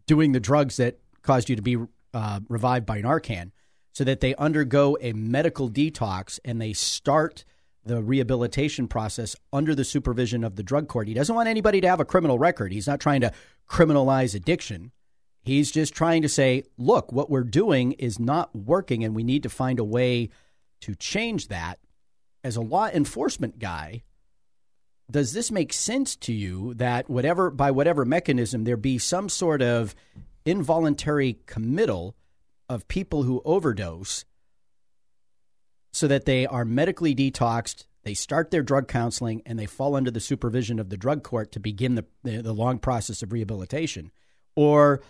doing 0.07 0.33
the 0.33 0.41
drugs 0.41 0.79
that 0.79 0.99
caused 1.23 1.51
you 1.51 1.57
to 1.57 1.63
be 1.63 1.77
uh, 2.15 2.41
revived 2.49 2.87
by 2.87 3.03
Narcan, 3.03 3.51
so 3.93 4.05
that 4.05 4.21
they 4.21 4.35
undergo 4.37 4.97
a 5.01 5.13
medical 5.13 5.69
detox 5.69 6.41
and 6.45 6.61
they 6.61 6.73
start 6.73 7.45
the 7.85 8.03
rehabilitation 8.03 8.89
process 8.89 9.37
under 9.53 9.75
the 9.75 9.85
supervision 9.85 10.43
of 10.43 10.57
the 10.57 10.63
drug 10.63 10.89
court. 10.89 11.09
He 11.09 11.15
doesn't 11.15 11.35
want 11.35 11.49
anybody 11.49 11.81
to 11.81 11.89
have 11.89 12.01
a 12.01 12.05
criminal 12.05 12.39
record. 12.39 12.73
He's 12.73 12.87
not 12.87 12.99
trying 12.99 13.21
to 13.21 13.33
criminalize 13.69 14.35
addiction. 14.35 14.91
He's 15.43 15.71
just 15.71 15.95
trying 15.95 16.23
to 16.23 16.29
say, 16.29 16.65
look, 16.77 17.13
what 17.13 17.31
we're 17.31 17.45
doing 17.45 17.93
is 17.93 18.19
not 18.19 18.55
working, 18.57 19.05
and 19.05 19.15
we 19.15 19.23
need 19.23 19.45
to 19.45 19.49
find 19.49 19.79
a 19.79 19.85
way 19.85 20.31
to 20.81 20.97
change 20.97 21.49
that. 21.49 21.79
As 22.47 22.55
a 22.55 22.61
law 22.61 22.87
enforcement 22.87 23.59
guy, 23.59 24.05
does 25.11 25.33
this 25.33 25.51
make 25.51 25.73
sense 25.73 26.15
to 26.15 26.33
you 26.33 26.75
that 26.75 27.11
whatever 27.11 27.51
by 27.51 27.73
whatever 27.73 28.05
mechanism 28.05 28.63
there 28.63 28.77
be 28.77 28.99
some 28.99 29.29
sort 29.29 29.63
of 29.63 29.97
involuntary 30.45 31.41
committal 31.47 32.15
of 32.69 32.87
people 32.87 33.25
who 33.25 33.43
overdose 33.45 34.25
so 35.93 36.07
that 36.07 36.25
they 36.25 36.47
are 36.47 36.65
medically 36.65 37.17
detoxed, 37.17 37.87
they 38.05 38.15
start 38.15 38.53
their 38.53 38.63
drug 38.63 38.87
counseling, 38.87 39.43
and 39.45 39.59
they 39.59 39.67
fall 39.67 39.97
under 39.97 40.13
the 40.13 40.21
supervision 40.21 40.79
of 40.79 40.89
the 40.89 40.97
drug 40.97 41.25
court 41.25 41.51
to 41.51 41.59
begin 41.59 41.97
the, 41.97 42.05
the, 42.23 42.43
the 42.43 42.53
long 42.53 42.79
process 42.79 43.25
of 43.25 43.33
rehabilitation? 43.33 44.13
Or 44.55 45.03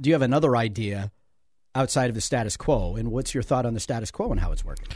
do 0.00 0.08
you 0.10 0.14
have 0.14 0.22
another 0.22 0.56
idea 0.56 1.12
outside 1.76 2.08
of 2.08 2.16
the 2.16 2.20
status 2.20 2.56
quo? 2.56 2.96
And 2.96 3.12
what's 3.12 3.34
your 3.34 3.44
thought 3.44 3.66
on 3.66 3.74
the 3.74 3.78
status 3.78 4.10
quo 4.10 4.32
and 4.32 4.40
how 4.40 4.50
it's 4.50 4.64
working? 4.64 4.88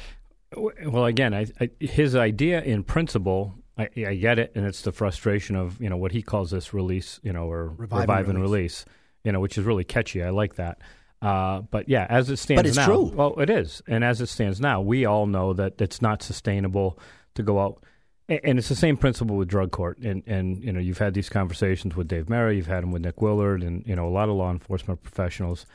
Well, 0.57 1.05
again, 1.05 1.33
I, 1.33 1.47
I, 1.61 1.71
his 1.79 2.17
idea 2.17 2.61
in 2.63 2.83
principle, 2.83 3.55
I, 3.79 3.89
I, 3.97 4.15
get 4.15 4.39
it, 4.39 4.53
and 4.55 4.67
it's 4.67 4.83
the 4.83 4.93
frustration 4.93 5.55
of 5.55 5.81
you 5.81 5.89
know 5.89 5.97
what 5.97 6.13
he 6.13 6.23
calls 6.23 6.51
this 6.51 6.75
release, 6.75 7.21
you 7.23 7.33
know, 7.33 7.51
or 7.51 7.69
revive, 7.69 8.01
revive 8.01 8.29
and, 8.29 8.41
release. 8.41 8.85
release 8.85 8.85
you 9.25 9.33
know, 9.33 9.41
which 9.41 9.59
is 9.59 9.65
really 9.65 9.85
catchy. 9.85 10.23
I 10.23 10.31
like 10.31 10.57
that. 10.57 10.79
Uh, 11.21 11.61
but 11.61 11.89
yeah, 11.89 12.07
as 12.09 12.31
it 12.31 12.39
stands 12.39 12.61
but 12.61 12.67
it's 12.67 12.77
now, 12.77 12.87
true. 12.87 13.13
well, 13.15 13.39
it 13.39 13.51
is, 13.51 13.83
and 13.87 14.03
as 14.03 14.21
it 14.21 14.29
stands 14.29 14.61
now, 14.61 14.81
we 14.81 15.05
all 15.05 15.27
know 15.27 15.53
that 15.53 15.81
it's 15.81 16.01
not 16.01 16.23
sustainable 16.23 16.99
to 17.35 17.43
go 17.43 17.61
out. 17.61 17.85
And 18.29 18.59
it's 18.61 18.69
the 18.69 18.77
same 18.77 18.97
principle 18.97 19.37
with 19.37 19.49
drug 19.49 19.73
court. 19.73 19.99
And, 19.99 20.23
and 20.25 20.63
you 20.63 20.73
know, 20.73 20.79
you've 20.79 20.99
had 20.99 21.15
these 21.15 21.29
conversations 21.29 21.97
with 21.97 22.07
Dave 22.07 22.29
Merritt, 22.29 22.57
you've 22.57 22.69
had 22.69 22.85
them 22.85 22.93
with 22.93 23.03
Nick 23.03 23.21
Willard, 23.21 23.63
and 23.65 23.85
you 23.87 23.97
know, 23.97 24.07
a 24.07 24.09
lot 24.09 24.29
of 24.29 24.37
law 24.37 24.51
enforcement 24.51 25.03
professionals. 25.03 25.67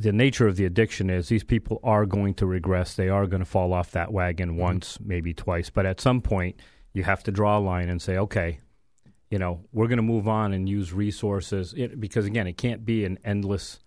The 0.00 0.12
nature 0.12 0.46
of 0.46 0.54
the 0.54 0.64
addiction 0.64 1.10
is 1.10 1.28
these 1.28 1.42
people 1.42 1.80
are 1.82 2.06
going 2.06 2.34
to 2.34 2.46
regress. 2.46 2.94
They 2.94 3.08
are 3.08 3.26
going 3.26 3.40
to 3.40 3.44
fall 3.44 3.72
off 3.72 3.90
that 3.90 4.12
wagon 4.12 4.50
mm-hmm. 4.50 4.60
once, 4.60 4.98
maybe 5.00 5.34
twice. 5.34 5.70
But 5.70 5.86
at 5.86 6.00
some 6.00 6.20
point, 6.20 6.60
you 6.92 7.02
have 7.02 7.24
to 7.24 7.32
draw 7.32 7.58
a 7.58 7.60
line 7.60 7.88
and 7.88 8.00
say, 8.00 8.16
okay, 8.16 8.60
you 9.28 9.40
know, 9.40 9.64
we're 9.72 9.88
going 9.88 9.96
to 9.96 10.02
move 10.02 10.28
on 10.28 10.52
and 10.52 10.68
use 10.68 10.92
resources 10.92 11.74
it, 11.76 12.00
because 12.00 12.26
again, 12.26 12.46
it 12.46 12.56
can't 12.56 12.84
be 12.84 13.04
an 13.04 13.18
endless, 13.24 13.80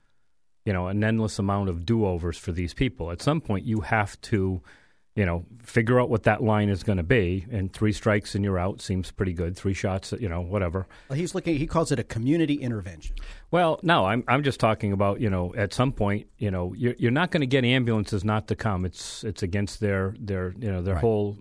you 0.65 0.73
know, 0.73 0.87
an 0.87 1.01
endless 1.01 1.39
amount 1.39 1.69
of 1.69 1.85
do-overs 1.85 2.37
for 2.37 2.51
these 2.51 2.73
people. 2.73 3.09
At 3.09 3.21
some 3.21 3.39
point, 3.39 3.65
you 3.65 3.79
have 3.79 4.19
to, 4.21 4.61
you 5.15 5.25
know, 5.25 5.45
figure 5.61 5.99
out 5.99 6.09
what 6.09 6.23
that 6.23 6.41
line 6.41 6.69
is 6.69 6.83
going 6.83 6.97
to 6.97 7.03
be. 7.03 7.45
And 7.51 7.71
three 7.71 7.91
strikes 7.91 8.33
and 8.33 8.45
you're 8.45 8.57
out 8.57 8.81
seems 8.81 9.11
pretty 9.11 9.33
good. 9.33 9.57
Three 9.57 9.73
shots, 9.73 10.13
you 10.17 10.29
know, 10.29 10.39
whatever. 10.39 10.87
Well, 11.09 11.19
he's 11.19 11.35
looking. 11.35 11.57
He 11.57 11.67
calls 11.67 11.91
it 11.91 11.99
a 11.99 12.03
community 12.03 12.55
intervention. 12.55 13.15
Well, 13.51 13.79
no, 13.83 14.05
I'm 14.05 14.23
I'm 14.27 14.43
just 14.43 14.59
talking 14.59 14.93
about 14.93 15.19
you 15.19 15.29
know, 15.29 15.53
at 15.55 15.73
some 15.73 15.91
point, 15.91 16.27
you 16.37 16.49
know, 16.49 16.73
you're 16.73 16.95
you're 16.97 17.11
not 17.11 17.31
going 17.31 17.41
to 17.41 17.47
get 17.47 17.65
ambulances 17.65 18.23
not 18.23 18.47
to 18.47 18.55
come. 18.55 18.85
It's 18.85 19.23
it's 19.23 19.43
against 19.43 19.81
their 19.81 20.15
their 20.17 20.53
you 20.57 20.71
know 20.71 20.81
their 20.81 20.95
right. 20.95 21.01
whole 21.01 21.37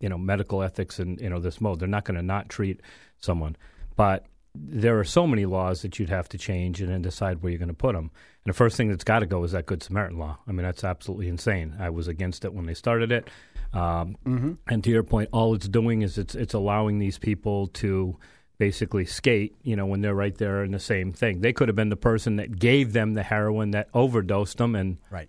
you 0.00 0.08
know 0.08 0.18
medical 0.18 0.62
ethics 0.62 0.98
and 0.98 1.20
you 1.20 1.30
know 1.30 1.38
this 1.38 1.60
mode. 1.60 1.78
They're 1.78 1.88
not 1.88 2.04
going 2.04 2.16
to 2.16 2.22
not 2.22 2.48
treat 2.48 2.80
someone, 3.18 3.56
but 3.94 4.26
there 4.60 4.98
are 4.98 5.04
so 5.04 5.26
many 5.26 5.46
laws 5.46 5.82
that 5.82 5.98
you'd 5.98 6.08
have 6.08 6.28
to 6.30 6.38
change 6.38 6.80
and 6.80 6.90
then 6.90 7.02
decide 7.02 7.42
where 7.42 7.50
you're 7.50 7.58
going 7.58 7.68
to 7.68 7.74
put 7.74 7.94
them. 7.94 8.10
And 8.44 8.52
the 8.52 8.56
first 8.56 8.76
thing 8.76 8.88
that's 8.88 9.04
got 9.04 9.20
to 9.20 9.26
go 9.26 9.44
is 9.44 9.52
that 9.52 9.66
Good 9.66 9.82
Samaritan 9.82 10.18
law. 10.18 10.38
I 10.46 10.52
mean, 10.52 10.64
that's 10.64 10.84
absolutely 10.84 11.28
insane. 11.28 11.76
I 11.78 11.90
was 11.90 12.08
against 12.08 12.44
it 12.44 12.52
when 12.52 12.66
they 12.66 12.74
started 12.74 13.12
it. 13.12 13.28
Um, 13.72 14.16
mm-hmm. 14.24 14.52
And 14.66 14.82
to 14.84 14.90
your 14.90 15.02
point, 15.02 15.28
all 15.32 15.54
it's 15.54 15.68
doing 15.68 16.02
is 16.02 16.18
it's 16.18 16.34
it's 16.34 16.54
allowing 16.54 16.98
these 16.98 17.18
people 17.18 17.66
to 17.68 18.16
basically 18.56 19.04
skate. 19.04 19.56
You 19.62 19.76
know, 19.76 19.86
when 19.86 20.00
they're 20.00 20.14
right 20.14 20.36
there 20.36 20.64
in 20.64 20.72
the 20.72 20.78
same 20.78 21.12
thing, 21.12 21.42
they 21.42 21.52
could 21.52 21.68
have 21.68 21.76
been 21.76 21.90
the 21.90 21.96
person 21.96 22.36
that 22.36 22.58
gave 22.58 22.94
them 22.94 23.14
the 23.14 23.22
heroin 23.22 23.72
that 23.72 23.88
overdosed 23.92 24.56
them, 24.56 24.74
and 24.74 24.98
right 25.10 25.28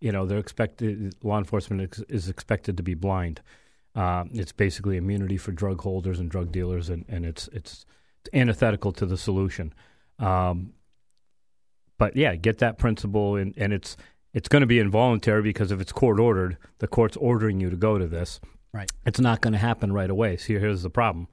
you 0.00 0.12
know, 0.12 0.26
they're 0.26 0.38
expected 0.38 1.14
law 1.22 1.38
enforcement 1.38 1.98
is 2.08 2.28
expected 2.28 2.76
to 2.76 2.82
be 2.82 2.94
blind. 2.94 3.40
Uh, 3.94 4.24
it's 4.32 4.52
basically 4.52 4.96
immunity 4.96 5.38
for 5.38 5.52
drug 5.52 5.80
holders 5.80 6.20
and 6.20 6.30
drug 6.30 6.52
dealers, 6.52 6.90
and, 6.90 7.04
and 7.08 7.24
it's 7.24 7.48
it's 7.48 7.86
antithetical 8.32 8.92
to 8.92 9.06
the 9.06 9.16
solution. 9.16 9.72
Um, 10.18 10.72
but 11.98 12.16
yeah, 12.16 12.34
get 12.36 12.58
that 12.58 12.78
principle, 12.78 13.36
and, 13.36 13.54
and 13.56 13.72
it's 13.72 13.96
it's 14.34 14.48
going 14.48 14.60
to 14.60 14.66
be 14.66 14.78
involuntary 14.78 15.42
because 15.42 15.72
if 15.72 15.80
it's 15.80 15.92
court 15.92 16.20
ordered, 16.20 16.58
the 16.78 16.86
court's 16.86 17.16
ordering 17.16 17.60
you 17.60 17.70
to 17.70 17.76
go 17.76 17.98
to 17.98 18.06
this. 18.06 18.40
Right. 18.72 18.90
It's 19.06 19.20
not 19.20 19.40
going 19.40 19.52
to 19.52 19.58
happen 19.58 19.92
right 19.92 20.10
away. 20.10 20.36
So 20.36 20.58
here's 20.58 20.82
the 20.82 20.90
problem, 20.90 21.28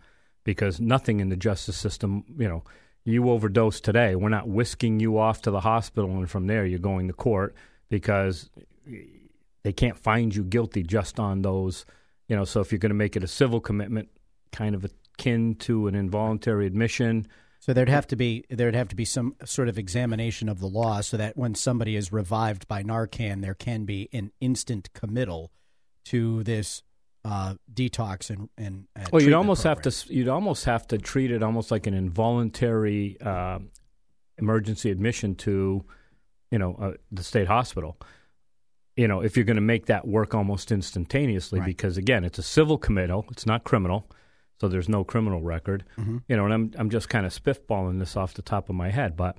because 0.46 0.80
nothing 0.80 1.20
in 1.20 1.30
the 1.30 1.36
justice 1.36 1.76
system, 1.76 2.24
you 2.38 2.48
know, 2.48 2.64
you 3.04 3.30
overdose 3.30 3.82
today, 3.82 4.16
we're 4.16 4.30
not 4.30 4.48
whisking 4.48 5.02
you 5.02 5.18
off 5.18 5.42
to 5.42 5.52
the 5.52 5.60
hospital, 5.60 6.12
and 6.12 6.30
from 6.30 6.48
there 6.48 6.66
you're 6.66 6.80
going 6.80 7.08
to 7.08 7.14
court 7.14 7.54
because 7.90 8.50
they 9.64 9.74
can't 9.74 9.98
find 9.98 10.34
you 10.34 10.44
guilty 10.44 10.84
just 10.84 11.20
on 11.20 11.42
those. 11.42 11.86
You 12.30 12.38
know, 12.38 12.46
so 12.46 12.62
if 12.62 12.72
you're 12.72 12.80
going 12.80 12.92
to 12.92 12.96
make 12.96 13.18
it 13.18 13.24
a 13.24 13.28
civil 13.28 13.60
commitment, 13.60 14.08
kind 14.54 14.76
of 14.76 14.86
akin 15.18 15.56
to 15.56 15.88
an 15.88 15.96
involuntary 15.96 16.66
admission. 16.66 17.28
So 17.60 17.72
there'd 17.72 17.90
have 17.90 18.08
to 18.08 18.16
be 18.16 18.44
there'd 18.50 18.76
have 18.76 18.90
to 18.90 18.96
be 18.96 19.06
some 19.06 19.36
sort 19.46 19.70
of 19.70 19.78
examination 19.78 20.50
of 20.50 20.60
the 20.60 20.68
law, 20.68 21.00
so 21.02 21.16
that 21.16 21.38
when 21.38 21.56
somebody 21.56 21.96
is 21.96 22.12
revived 22.12 22.68
by 22.68 22.84
Narcan, 22.84 23.42
there 23.42 23.54
can 23.54 23.86
be 23.86 24.10
an 24.12 24.32
instant 24.42 24.90
committal 24.94 25.52
to 26.06 26.44
this 26.44 26.84
uh, 27.24 27.56
detox 27.74 28.30
and 28.30 28.50
and. 28.58 28.88
Uh, 28.98 29.06
well, 29.14 29.22
you'd 29.22 29.34
almost 29.34 29.64
program. 29.64 29.84
have 29.84 29.94
to 29.94 30.14
you'd 30.14 30.28
almost 30.28 30.66
have 30.66 30.88
to 30.88 30.98
treat 30.98 31.32
it 31.32 31.42
almost 31.42 31.72
like 31.72 31.88
an 31.88 31.94
involuntary 31.94 33.18
uh, 33.22 33.60
emergency 34.38 34.92
admission 34.92 35.36
to, 35.36 35.86
you 36.52 36.60
know, 36.60 36.76
uh, 36.82 36.92
the 37.12 37.24
state 37.24 37.48
hospital. 37.48 37.98
You 38.98 39.08
know, 39.08 39.22
if 39.22 39.38
you're 39.38 39.46
going 39.46 39.56
to 39.56 39.62
make 39.62 39.88
that 39.88 40.06
work 40.06 40.36
almost 40.36 40.72
instantaneously, 40.72 41.60
right. 41.60 41.66
because 41.66 41.98
again, 41.98 42.24
it's 42.24 42.38
a 42.38 42.44
civil 42.44 42.78
committal, 42.78 43.26
it's 43.32 43.46
not 43.46 43.64
criminal, 43.64 44.08
so 44.60 44.68
there's 44.68 44.90
no 44.90 45.04
criminal 45.04 45.42
record. 45.42 45.84
Mm-hmm. 45.98 46.18
You 46.28 46.38
know, 46.38 46.46
and 46.46 46.54
I'm 46.54 46.72
I'm 46.78 46.90
just 46.90 47.10
kind 47.10 47.26
of 47.26 47.34
spiffballing 47.34 48.00
this 48.00 48.16
off 48.16 48.34
the 48.34 48.42
top 48.42 48.70
of 48.70 48.76
my 48.76 48.90
head, 48.90 49.16
but 49.16 49.38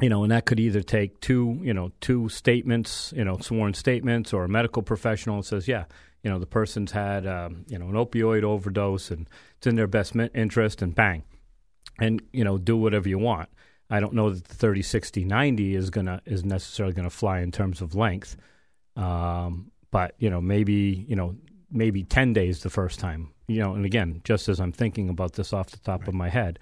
you 0.00 0.08
know, 0.08 0.22
and 0.22 0.32
that 0.32 0.46
could 0.46 0.58
either 0.58 0.82
take 0.82 1.20
two, 1.20 1.58
you 1.62 1.74
know, 1.74 1.92
two 2.00 2.28
statements, 2.28 3.12
you 3.16 3.24
know, 3.24 3.38
sworn 3.38 3.74
statements, 3.74 4.32
or 4.32 4.44
a 4.44 4.48
medical 4.48 4.82
professional 4.82 5.42
says, 5.42 5.68
yeah, 5.68 5.84
you 6.22 6.30
know, 6.30 6.38
the 6.38 6.46
person's 6.46 6.92
had, 6.92 7.26
um, 7.26 7.64
you 7.68 7.78
know, 7.78 7.86
an 7.86 7.94
opioid 7.94 8.42
overdose, 8.42 9.10
and 9.10 9.28
it's 9.58 9.66
in 9.66 9.76
their 9.76 9.86
best 9.86 10.14
interest, 10.34 10.82
and 10.82 10.94
bang, 10.94 11.22
and 11.98 12.22
you 12.32 12.44
know, 12.44 12.58
do 12.58 12.76
whatever 12.76 13.08
you 13.08 13.18
want. 13.18 13.48
I 13.90 14.00
don't 14.00 14.14
know 14.14 14.30
that 14.30 14.44
the 14.44 14.54
30, 14.54 14.82
60, 14.82 15.24
90 15.24 15.74
is 15.74 15.90
gonna 15.90 16.22
is 16.24 16.44
necessarily 16.44 16.94
going 16.94 17.08
to 17.08 17.14
fly 17.14 17.40
in 17.40 17.50
terms 17.50 17.80
of 17.80 17.94
length, 17.94 18.36
um, 18.96 19.70
but 19.90 20.14
you 20.18 20.30
know, 20.30 20.40
maybe 20.40 21.04
you 21.08 21.16
know, 21.16 21.36
maybe 21.70 22.04
ten 22.04 22.32
days 22.32 22.62
the 22.62 22.70
first 22.70 23.00
time. 23.00 23.32
You 23.50 23.62
know, 23.62 23.74
and 23.74 23.84
again, 23.84 24.20
just 24.24 24.48
as 24.48 24.60
I'm 24.60 24.72
thinking 24.72 25.08
about 25.08 25.34
this 25.34 25.52
off 25.52 25.70
the 25.70 25.78
top 25.78 26.00
right. 26.00 26.08
of 26.08 26.14
my 26.14 26.28
head, 26.28 26.58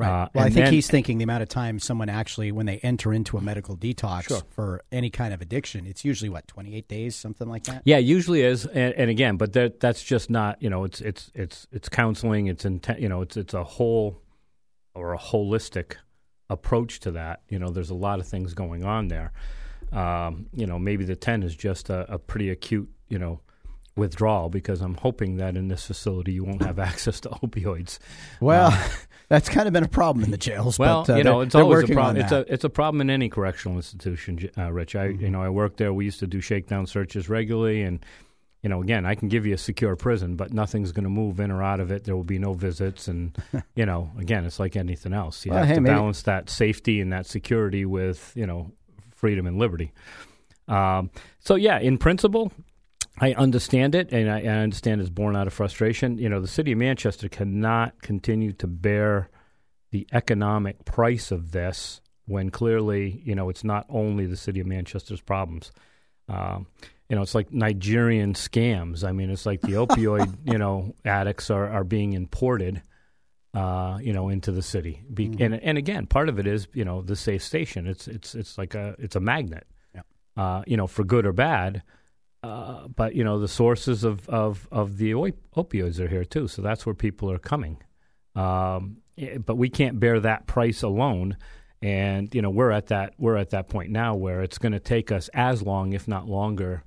Right. 0.00 0.22
Uh, 0.22 0.28
well, 0.34 0.44
I 0.46 0.48
think 0.48 0.64
then, 0.64 0.72
he's 0.72 0.88
thinking 0.88 1.18
the 1.18 1.24
amount 1.24 1.42
of 1.42 1.50
time 1.50 1.78
someone 1.78 2.08
actually, 2.08 2.52
when 2.52 2.64
they 2.64 2.78
enter 2.78 3.12
into 3.12 3.36
a 3.36 3.42
medical 3.42 3.76
detox 3.76 4.28
sure. 4.28 4.40
for 4.48 4.80
any 4.90 5.10
kind 5.10 5.34
of 5.34 5.42
addiction, 5.42 5.86
it's 5.86 6.06
usually 6.06 6.30
what 6.30 6.48
twenty 6.48 6.74
eight 6.74 6.88
days, 6.88 7.14
something 7.14 7.46
like 7.46 7.64
that. 7.64 7.82
Yeah, 7.84 7.98
usually 7.98 8.40
is, 8.40 8.64
and, 8.64 8.94
and 8.94 9.10
again, 9.10 9.36
but 9.36 9.52
that, 9.52 9.78
that's 9.78 10.02
just 10.02 10.30
not 10.30 10.62
you 10.62 10.70
know 10.70 10.84
it's 10.84 11.02
it's 11.02 11.30
it's 11.34 11.66
it's 11.70 11.90
counseling. 11.90 12.46
It's 12.46 12.64
intent. 12.64 13.00
You 13.00 13.10
know, 13.10 13.20
it's 13.20 13.36
it's 13.36 13.52
a 13.52 13.62
whole 13.62 14.22
or 14.94 15.12
a 15.12 15.18
holistic 15.18 15.96
approach 16.48 17.00
to 17.00 17.10
that. 17.10 17.42
You 17.50 17.58
know, 17.58 17.68
there's 17.68 17.90
a 17.90 17.94
lot 17.94 18.20
of 18.20 18.26
things 18.26 18.54
going 18.54 18.84
on 18.84 19.08
there. 19.08 19.32
Um, 19.92 20.46
you 20.54 20.66
know, 20.66 20.78
maybe 20.78 21.04
the 21.04 21.16
ten 21.16 21.42
is 21.42 21.54
just 21.54 21.90
a, 21.90 22.10
a 22.10 22.18
pretty 22.18 22.48
acute 22.48 22.88
you 23.10 23.18
know 23.18 23.40
withdrawal 24.00 24.48
because 24.48 24.80
I'm 24.80 24.94
hoping 24.94 25.36
that 25.36 25.56
in 25.56 25.68
this 25.68 25.86
facility 25.86 26.32
you 26.32 26.42
won't 26.42 26.62
have 26.62 26.78
access 26.90 27.20
to 27.20 27.28
opioids. 27.28 27.98
Well, 28.40 28.72
uh, 28.72 28.88
that's 29.28 29.48
kind 29.48 29.68
of 29.68 29.72
been 29.72 29.84
a 29.84 29.88
problem 29.88 30.24
in 30.24 30.32
the 30.32 30.38
jails. 30.38 30.78
Well, 30.78 31.04
but, 31.04 31.12
uh, 31.12 31.16
you 31.16 31.24
know, 31.24 31.40
it's 31.40 31.54
always 31.54 31.88
a 31.88 31.92
problem. 31.92 32.16
It's 32.16 32.32
a 32.32 32.52
it's 32.52 32.64
a 32.64 32.70
problem 32.70 33.00
in 33.00 33.10
any 33.10 33.28
correctional 33.28 33.76
institution, 33.76 34.50
uh, 34.58 34.72
Rich. 34.72 34.96
I 34.96 35.08
mm-hmm. 35.08 35.24
you 35.24 35.30
know 35.30 35.42
I 35.42 35.50
worked 35.50 35.76
there. 35.76 35.92
We 35.92 36.04
used 36.06 36.18
to 36.20 36.26
do 36.26 36.40
shakedown 36.40 36.86
searches 36.86 37.28
regularly, 37.28 37.82
and 37.82 38.04
you 38.62 38.68
know, 38.68 38.82
again, 38.82 39.06
I 39.06 39.14
can 39.14 39.28
give 39.28 39.46
you 39.46 39.54
a 39.54 39.58
secure 39.58 39.96
prison, 39.96 40.36
but 40.36 40.52
nothing's 40.52 40.92
going 40.92 41.04
to 41.04 41.10
move 41.10 41.40
in 41.40 41.50
or 41.50 41.62
out 41.62 41.80
of 41.80 41.90
it. 41.90 42.04
There 42.04 42.14
will 42.14 42.24
be 42.24 42.38
no 42.38 42.52
visits, 42.52 43.08
and 43.08 43.36
you 43.74 43.86
know, 43.86 44.10
again, 44.18 44.44
it's 44.44 44.58
like 44.58 44.76
anything 44.76 45.12
else. 45.12 45.46
You 45.46 45.52
well, 45.52 45.60
have 45.60 45.68
hey, 45.68 45.74
to 45.76 45.80
maybe. 45.80 45.94
balance 45.94 46.22
that 46.22 46.50
safety 46.50 47.00
and 47.00 47.12
that 47.12 47.26
security 47.26 47.84
with 47.84 48.32
you 48.34 48.46
know 48.46 48.72
freedom 49.14 49.46
and 49.46 49.58
liberty. 49.58 49.92
Um, 50.68 51.10
so 51.40 51.56
yeah, 51.56 51.78
in 51.78 51.98
principle, 51.98 52.52
I 53.20 53.34
understand 53.34 53.94
it, 53.94 54.12
and 54.12 54.30
I, 54.30 54.40
I, 54.40 54.62
understand 54.62 55.02
it's 55.02 55.10
born 55.10 55.36
out 55.36 55.46
of 55.46 55.52
frustration. 55.52 56.16
You 56.16 56.30
know, 56.30 56.40
the 56.40 56.48
city 56.48 56.72
of 56.72 56.78
Manchester 56.78 57.28
cannot 57.28 58.00
continue 58.00 58.52
to 58.54 58.66
bear 58.66 59.28
the 59.90 60.06
economic 60.10 60.86
price 60.86 61.30
of 61.30 61.52
this 61.52 62.00
when 62.24 62.50
clearly, 62.50 63.20
you 63.24 63.34
know, 63.34 63.50
it's 63.50 63.62
not 63.62 63.84
only 63.90 64.24
the 64.24 64.36
city 64.36 64.60
of 64.60 64.66
Manchester's 64.66 65.20
problems. 65.20 65.70
Um, 66.28 66.66
you 67.08 67.16
know, 67.16 67.22
it's 67.22 67.34
like 67.34 67.52
Nigerian 67.52 68.34
scams. 68.34 69.04
I 69.04 69.12
mean, 69.12 69.30
it's 69.30 69.44
like 69.44 69.60
the 69.60 69.72
opioid, 69.86 70.34
you 70.50 70.56
know, 70.56 70.94
addicts 71.04 71.50
are, 71.50 71.68
are 71.68 71.84
being 71.84 72.14
imported, 72.14 72.80
uh, 73.52 73.98
you 74.00 74.12
know, 74.12 74.28
into 74.28 74.52
the 74.52 74.62
city. 74.62 75.02
Be- 75.12 75.28
mm-hmm. 75.28 75.42
And 75.42 75.54
and 75.56 75.76
again, 75.76 76.06
part 76.06 76.28
of 76.30 76.38
it 76.38 76.46
is, 76.46 76.68
you 76.72 76.84
know, 76.84 77.02
the 77.02 77.16
safe 77.16 77.42
station. 77.42 77.86
It's 77.86 78.08
it's 78.08 78.34
it's 78.34 78.56
like 78.56 78.74
a 78.74 78.94
it's 78.98 79.16
a 79.16 79.20
magnet. 79.20 79.66
Yeah. 79.94 80.02
Uh, 80.36 80.62
you 80.66 80.78
know, 80.78 80.86
for 80.86 81.04
good 81.04 81.26
or 81.26 81.32
bad. 81.32 81.82
Uh, 82.42 82.88
but 82.88 83.14
you 83.14 83.22
know 83.22 83.38
the 83.38 83.48
sources 83.48 84.02
of, 84.02 84.26
of, 84.28 84.66
of 84.72 84.96
the 84.96 85.12
opioids 85.12 86.00
are 86.00 86.08
here 86.08 86.24
too, 86.24 86.48
so 86.48 86.62
that's 86.62 86.86
where 86.86 86.94
people 86.94 87.30
are 87.30 87.38
coming. 87.38 87.76
Um, 88.34 88.98
eh, 89.18 89.36
but 89.38 89.56
we 89.56 89.68
can't 89.68 90.00
bear 90.00 90.20
that 90.20 90.46
price 90.46 90.82
alone, 90.82 91.36
and 91.82 92.34
you 92.34 92.40
know 92.40 92.50
we're 92.50 92.70
at 92.70 92.86
that 92.86 93.14
we're 93.18 93.36
at 93.36 93.50
that 93.50 93.68
point 93.68 93.90
now 93.90 94.14
where 94.14 94.40
it's 94.42 94.56
going 94.56 94.72
to 94.72 94.80
take 94.80 95.12
us 95.12 95.28
as 95.34 95.62
long, 95.62 95.92
if 95.92 96.08
not 96.08 96.28
longer, 96.28 96.82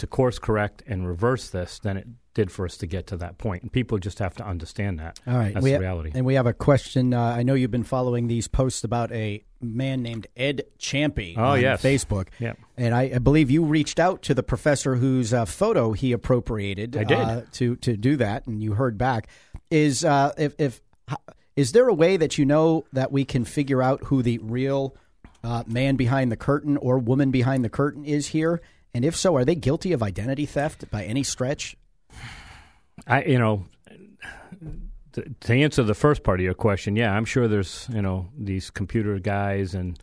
to 0.00 0.06
course 0.06 0.38
correct 0.38 0.82
and 0.86 1.06
reverse 1.06 1.50
this 1.50 1.78
than 1.78 1.98
it 1.98 2.06
did 2.32 2.50
for 2.50 2.64
us 2.64 2.78
to 2.78 2.86
get 2.86 3.06
to 3.08 3.18
that 3.18 3.36
point. 3.36 3.62
And 3.62 3.70
people 3.70 3.98
just 3.98 4.18
have 4.18 4.34
to 4.36 4.46
understand 4.46 4.98
that. 4.98 5.20
All 5.26 5.34
right, 5.34 5.52
that's 5.52 5.62
we 5.62 5.72
the 5.72 5.80
reality. 5.80 6.12
and 6.14 6.24
we 6.24 6.34
have 6.34 6.46
a 6.46 6.54
question. 6.54 7.12
Uh, 7.12 7.20
I 7.20 7.42
know 7.42 7.52
you've 7.52 7.70
been 7.70 7.84
following 7.84 8.26
these 8.26 8.48
posts 8.48 8.82
about 8.82 9.12
a 9.12 9.44
man 9.60 10.02
named 10.02 10.26
Ed 10.36 10.62
Ciampi 10.78 11.34
oh, 11.36 11.42
on 11.42 11.60
yes. 11.60 11.82
Facebook. 11.82 12.28
Yeah. 12.38 12.54
And 12.78 12.94
I, 12.94 13.12
I, 13.14 13.18
believe 13.18 13.50
you 13.50 13.62
reached 13.62 13.98
out 13.98 14.22
to 14.22 14.34
the 14.34 14.42
professor 14.42 14.96
whose 14.96 15.34
uh, 15.34 15.44
photo 15.44 15.92
he 15.92 16.12
appropriated 16.12 16.96
I 16.96 17.04
did. 17.04 17.18
Uh, 17.18 17.42
to 17.52 17.76
to 17.76 17.96
do 17.96 18.16
that, 18.16 18.46
and 18.46 18.62
you 18.62 18.72
heard 18.72 18.96
back. 18.96 19.28
Is 19.70 20.02
uh, 20.02 20.32
if 20.38 20.54
if 20.58 20.80
is 21.56 21.72
there 21.72 21.88
a 21.88 21.94
way 21.94 22.16
that 22.16 22.38
you 22.38 22.46
know 22.46 22.86
that 22.94 23.12
we 23.12 23.26
can 23.26 23.44
figure 23.44 23.82
out 23.82 24.04
who 24.04 24.22
the 24.22 24.38
real 24.38 24.96
uh, 25.44 25.64
man 25.66 25.96
behind 25.96 26.32
the 26.32 26.36
curtain 26.36 26.78
or 26.78 26.98
woman 26.98 27.30
behind 27.30 27.64
the 27.64 27.68
curtain 27.68 28.06
is 28.06 28.28
here? 28.28 28.62
And 28.94 29.04
if 29.04 29.16
so, 29.16 29.36
are 29.36 29.44
they 29.44 29.54
guilty 29.54 29.92
of 29.92 30.02
identity 30.02 30.46
theft 30.46 30.90
by 30.90 31.04
any 31.04 31.22
stretch? 31.22 31.76
I, 33.06 33.22
you 33.22 33.38
know, 33.38 33.66
to 35.40 35.52
answer 35.52 35.82
the 35.82 35.94
first 35.94 36.22
part 36.22 36.40
of 36.40 36.44
your 36.44 36.54
question, 36.54 36.96
yeah, 36.96 37.12
I'm 37.12 37.24
sure 37.24 37.48
there's 37.48 37.88
you 37.92 38.02
know 38.02 38.28
these 38.36 38.70
computer 38.70 39.18
guys 39.18 39.74
and. 39.74 39.98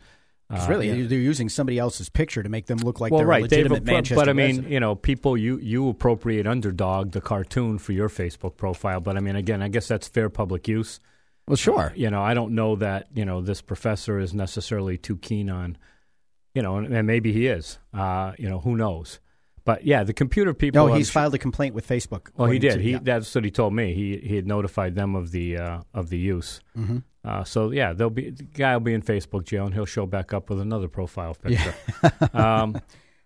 Uh, 0.50 0.66
really, 0.66 0.88
yeah. 0.88 1.06
they're 1.06 1.18
using 1.18 1.50
somebody 1.50 1.78
else's 1.78 2.08
picture 2.08 2.42
to 2.42 2.48
make 2.48 2.64
them 2.64 2.78
look 2.78 3.00
like 3.00 3.12
well, 3.12 3.18
they're 3.18 3.26
right. 3.26 3.42
legitimate 3.42 3.84
They've, 3.84 3.92
Manchester. 3.92 4.14
But 4.14 4.30
I 4.30 4.32
mean, 4.32 4.46
resident. 4.46 4.72
you 4.72 4.80
know, 4.80 4.94
people 4.94 5.36
you 5.36 5.58
you 5.58 5.90
appropriate 5.90 6.46
Underdog, 6.46 7.10
the 7.10 7.20
cartoon, 7.20 7.76
for 7.76 7.92
your 7.92 8.08
Facebook 8.08 8.56
profile. 8.56 9.00
But 9.00 9.18
I 9.18 9.20
mean, 9.20 9.36
again, 9.36 9.60
I 9.60 9.68
guess 9.68 9.88
that's 9.88 10.08
fair 10.08 10.30
public 10.30 10.66
use. 10.66 11.00
Well, 11.46 11.56
sure. 11.56 11.90
Uh, 11.90 11.90
you 11.94 12.08
know, 12.08 12.22
I 12.22 12.32
don't 12.32 12.52
know 12.52 12.76
that 12.76 13.08
you 13.14 13.26
know 13.26 13.42
this 13.42 13.60
professor 13.60 14.18
is 14.18 14.32
necessarily 14.32 14.96
too 14.96 15.18
keen 15.18 15.50
on, 15.50 15.76
you 16.58 16.62
know, 16.62 16.78
and, 16.78 16.92
and 16.92 17.06
maybe 17.06 17.32
he 17.32 17.46
is. 17.46 17.78
Uh, 17.94 18.32
you 18.36 18.50
know, 18.50 18.58
who 18.58 18.74
knows? 18.74 19.20
But 19.64 19.86
yeah, 19.86 20.02
the 20.02 20.12
computer 20.12 20.52
people. 20.54 20.88
No, 20.88 20.92
he's 20.92 21.08
filed 21.08 21.32
a 21.36 21.38
complaint 21.38 21.72
with 21.72 21.86
Facebook. 21.86 22.30
Oh, 22.36 22.46
he 22.46 22.58
did. 22.58 22.74
To, 22.74 22.80
he 22.80 22.92
yeah. 22.92 22.98
that's 23.00 23.32
what 23.32 23.44
he 23.44 23.52
told 23.52 23.74
me. 23.74 23.94
He 23.94 24.16
he 24.16 24.34
had 24.34 24.44
notified 24.44 24.96
them 24.96 25.14
of 25.14 25.30
the 25.30 25.56
uh, 25.56 25.80
of 25.94 26.08
the 26.08 26.18
use. 26.18 26.60
Mm-hmm. 26.76 26.98
Uh, 27.24 27.44
so 27.44 27.70
yeah, 27.70 27.92
they'll 27.92 28.10
be 28.10 28.30
the 28.30 28.42
guy 28.42 28.72
will 28.72 28.80
be 28.80 28.92
in 28.92 29.02
Facebook 29.02 29.44
jail, 29.44 29.66
and 29.66 29.74
he'll 29.74 29.86
show 29.86 30.04
back 30.04 30.32
up 30.32 30.50
with 30.50 30.58
another 30.58 30.88
profile 30.88 31.34
picture. 31.34 31.74
Yeah. 32.02 32.28
um, 32.62 32.80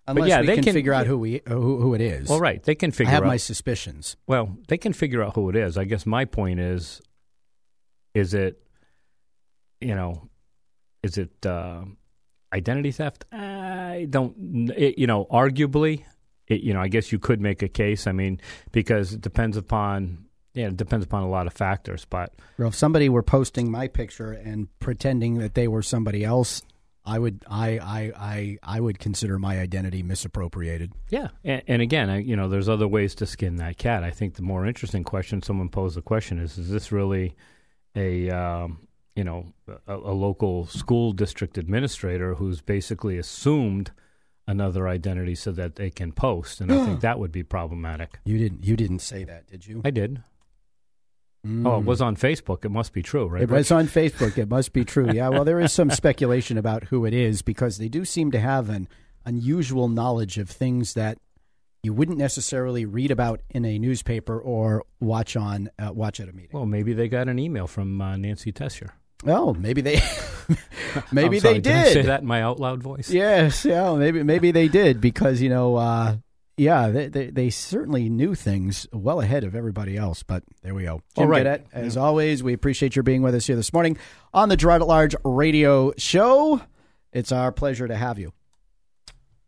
Unless 0.06 0.28
yeah, 0.28 0.40
we 0.40 0.46
they 0.48 0.54
can, 0.56 0.64
can 0.64 0.74
figure 0.74 0.92
out 0.92 1.06
who 1.06 1.16
we 1.16 1.40
who, 1.48 1.80
who, 1.80 1.94
it 1.94 2.02
is. 2.02 2.28
Well, 2.28 2.40
right, 2.40 2.62
they 2.62 2.74
can 2.74 2.90
figure. 2.90 3.12
I 3.12 3.14
have 3.14 3.22
out, 3.22 3.28
my 3.28 3.38
suspicions. 3.38 4.18
Well, 4.26 4.58
they 4.68 4.76
can 4.76 4.92
figure 4.92 5.22
out 5.22 5.34
who 5.36 5.48
it 5.48 5.56
is. 5.56 5.78
I 5.78 5.84
guess 5.84 6.04
my 6.04 6.26
point 6.26 6.60
is, 6.60 7.00
is 8.14 8.34
it, 8.34 8.60
you 9.80 9.94
know, 9.94 10.28
is 11.02 11.16
it 11.16 11.46
uh, 11.46 11.84
identity 12.52 12.92
theft? 12.92 13.24
I 13.32 14.06
don't. 14.10 14.70
It, 14.76 14.98
you 14.98 15.06
know, 15.06 15.26
arguably, 15.30 16.04
it, 16.46 16.60
you 16.60 16.72
know, 16.72 16.80
I 16.80 16.88
guess 16.88 17.12
you 17.12 17.18
could 17.18 17.40
make 17.40 17.62
a 17.62 17.68
case. 17.68 18.06
I 18.06 18.12
mean, 18.12 18.40
because 18.70 19.12
it 19.12 19.20
depends 19.20 19.56
upon 19.56 20.26
yeah, 20.54 20.66
it 20.66 20.76
depends 20.76 21.04
upon 21.04 21.22
a 21.22 21.28
lot 21.28 21.46
of 21.46 21.52
factors. 21.52 22.04
But 22.08 22.34
well, 22.58 22.68
if 22.68 22.74
somebody 22.74 23.08
were 23.08 23.22
posting 23.22 23.70
my 23.70 23.88
picture 23.88 24.32
and 24.32 24.68
pretending 24.80 25.38
that 25.38 25.54
they 25.54 25.66
were 25.66 25.82
somebody 25.82 26.24
else, 26.24 26.62
I 27.04 27.18
would 27.18 27.42
I 27.48 27.78
I 27.78 28.12
I, 28.16 28.58
I 28.62 28.80
would 28.80 28.98
consider 28.98 29.38
my 29.38 29.58
identity 29.58 30.02
misappropriated. 30.02 30.92
Yeah, 31.08 31.28
and, 31.42 31.62
and 31.66 31.82
again, 31.82 32.10
I, 32.10 32.18
you 32.18 32.36
know, 32.36 32.48
there's 32.48 32.68
other 32.68 32.86
ways 32.86 33.14
to 33.16 33.26
skin 33.26 33.56
that 33.56 33.78
cat. 33.78 34.04
I 34.04 34.10
think 34.10 34.34
the 34.34 34.42
more 34.42 34.66
interesting 34.66 35.04
question 35.04 35.42
someone 35.42 35.68
posed 35.68 35.96
the 35.96 36.02
question 36.02 36.38
is: 36.38 36.58
Is 36.58 36.70
this 36.70 36.92
really 36.92 37.34
a 37.96 38.30
um, 38.30 38.86
you 39.14 39.24
know 39.24 39.52
a, 39.86 39.96
a 39.96 40.14
local 40.14 40.66
school 40.66 41.12
district 41.12 41.58
administrator 41.58 42.34
who's 42.34 42.60
basically 42.60 43.18
assumed 43.18 43.92
another 44.46 44.88
identity 44.88 45.34
so 45.34 45.52
that 45.52 45.76
they 45.76 45.90
can 45.90 46.12
post, 46.12 46.60
and 46.60 46.72
I 46.72 46.84
think 46.84 47.00
that 47.02 47.18
would 47.18 47.32
be 47.32 47.42
problematic. 47.42 48.20
You 48.24 48.38
didn't. 48.38 48.64
You 48.64 48.76
didn't 48.76 49.00
say 49.00 49.24
that, 49.24 49.46
did 49.46 49.66
you? 49.66 49.82
I 49.84 49.90
did. 49.90 50.22
Mm. 51.46 51.66
Oh, 51.66 51.78
it 51.78 51.84
was 51.84 52.00
on 52.00 52.16
Facebook. 52.16 52.64
It 52.64 52.70
must 52.70 52.92
be 52.92 53.02
true, 53.02 53.26
right? 53.26 53.42
It 53.42 53.50
was 53.50 53.72
on 53.72 53.88
Facebook. 53.88 54.38
It 54.38 54.48
must 54.48 54.72
be 54.72 54.84
true. 54.84 55.10
Yeah. 55.12 55.28
Well, 55.28 55.44
there 55.44 55.60
is 55.60 55.72
some 55.72 55.90
speculation 56.02 56.56
about 56.56 56.84
who 56.84 57.04
it 57.04 57.12
is 57.12 57.42
because 57.42 57.78
they 57.78 57.88
do 57.88 58.04
seem 58.04 58.30
to 58.30 58.38
have 58.38 58.68
an 58.68 58.88
unusual 59.24 59.88
knowledge 59.88 60.38
of 60.38 60.48
things 60.48 60.94
that 60.94 61.18
you 61.82 61.92
wouldn't 61.92 62.18
necessarily 62.18 62.84
read 62.84 63.10
about 63.10 63.40
in 63.50 63.64
a 63.64 63.76
newspaper 63.76 64.38
or 64.38 64.84
watch 65.00 65.36
on 65.36 65.68
uh, 65.80 65.92
watch 65.92 66.20
at 66.20 66.28
a 66.28 66.32
meeting. 66.32 66.50
Well, 66.52 66.66
maybe 66.66 66.92
they 66.92 67.08
got 67.08 67.28
an 67.28 67.40
email 67.40 67.66
from 67.66 68.00
uh, 68.00 68.16
Nancy 68.16 68.52
Tessier. 68.52 68.92
Oh, 69.26 69.54
maybe 69.54 69.80
they 69.80 70.00
maybe 71.12 71.40
sorry, 71.40 71.54
they 71.54 71.60
did. 71.60 71.92
Say 71.92 72.02
that 72.02 72.22
in 72.22 72.26
my 72.26 72.42
out 72.42 72.58
loud 72.58 72.82
voice? 72.82 73.10
Yes, 73.10 73.64
yeah, 73.64 73.94
maybe 73.94 74.22
maybe 74.22 74.50
they 74.50 74.68
did 74.68 75.00
because 75.00 75.40
you 75.40 75.48
know, 75.48 75.76
uh, 75.76 76.16
yeah, 76.56 76.88
they, 76.88 77.08
they 77.08 77.30
they 77.30 77.50
certainly 77.50 78.08
knew 78.08 78.34
things 78.34 78.86
well 78.92 79.20
ahead 79.20 79.44
of 79.44 79.54
everybody 79.54 79.96
else. 79.96 80.22
But 80.22 80.42
there 80.62 80.74
we 80.74 80.84
go. 80.84 81.02
Jim 81.16 81.24
All 81.24 81.28
right. 81.28 81.46
Gadet, 81.46 81.64
as 81.72 81.96
always, 81.96 82.42
we 82.42 82.52
appreciate 82.52 82.96
your 82.96 83.02
being 83.02 83.22
with 83.22 83.34
us 83.34 83.46
here 83.46 83.56
this 83.56 83.72
morning 83.72 83.96
on 84.34 84.48
the 84.48 84.56
Girard 84.56 84.82
at 84.82 84.88
Large 84.88 85.14
Radio 85.24 85.92
Show. 85.96 86.60
It's 87.12 87.32
our 87.32 87.52
pleasure 87.52 87.86
to 87.86 87.96
have 87.96 88.18
you. 88.18 88.32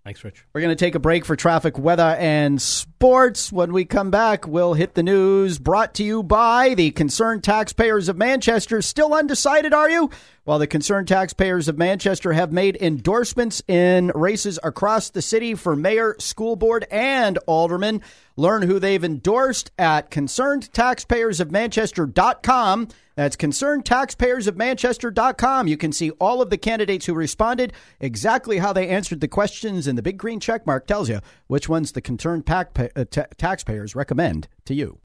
Thanks, 0.05 0.23
Rich. 0.23 0.45
We're 0.53 0.61
going 0.61 0.77
to 0.77 0.85
take 0.85 0.95
a 0.95 0.99
break 0.99 1.25
for 1.25 1.35
traffic, 1.35 1.79
weather, 1.79 2.15
and 2.19 2.61
sports. 2.61 3.51
When 3.51 3.73
we 3.73 3.87
come 3.87 4.11
back, 4.11 4.47
we'll 4.47 4.75
hit 4.75 4.95
the 4.95 5.03
news 5.03 5.59
brought 5.59 5.95
to 5.95 6.05
you 6.05 6.23
by 6.23 6.75
the 6.75 6.91
concerned 6.91 7.43
taxpayers 7.43 8.11
of 8.11 8.19
Manchester. 8.19 8.83
Still 8.83 9.15
undecided, 9.15 9.73
are 9.73 9.89
you? 9.89 10.11
Well, 10.45 10.59
the 10.59 10.67
concerned 10.67 11.09
taxpayers 11.09 11.69
of 11.69 11.79
Manchester 11.79 12.35
have 12.35 12.53
made 12.53 12.77
endorsements 12.83 13.63
in 13.67 14.13
races 14.15 14.59
across 14.63 15.09
the 15.09 15.23
city 15.23 15.55
for 15.55 15.75
mayor, 15.75 16.17
school 16.19 16.55
board, 16.55 16.87
and 16.91 17.39
alderman. 17.47 18.03
Learn 18.37 18.63
who 18.63 18.79
they've 18.79 19.05
endorsed 19.05 19.71
at 19.79 20.11
concernedtaxpayersofmanchester.com. 20.11 22.89
That's 23.15 23.37
concernedtaxpayersofmanchester.com. 23.37 25.69
You 25.69 25.77
can 25.77 25.93
see 25.93 26.11
all 26.13 26.41
of 26.43 26.49
the 26.51 26.59
candidates 26.59 27.07
who 27.07 27.15
responded, 27.15 27.73
exactly 28.01 28.59
how 28.59 28.73
they 28.73 28.89
answered 28.89 29.21
the 29.21 29.29
questions, 29.29 29.87
and 29.87 29.97
the 29.97 30.03
big 30.03 30.19
green 30.19 30.41
check 30.41 30.67
mark 30.67 30.89
tells 30.89 31.09
you 31.09 31.21
which 31.47 31.69
ones 31.69 31.93
the 31.93 32.01
concerned 32.01 32.43
uh, 32.51 32.65
ta- 33.11 33.27
taxpayers 33.37 33.95
recommend 33.95 34.49
to 34.65 34.75
you. 34.75 34.99